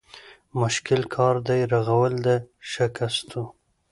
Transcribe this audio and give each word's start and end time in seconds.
مشکل 0.59 1.01
کار 1.15 1.35
دی 1.47 1.61
رغول 1.73 2.13
د 2.25 2.27
شکستو 2.71 3.43